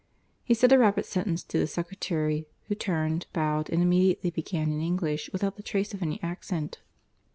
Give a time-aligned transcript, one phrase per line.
[0.43, 4.81] He said a rapid sentence to the secretary, who turned, bowing, and immediately began in
[4.81, 6.79] English without the trace of any accent.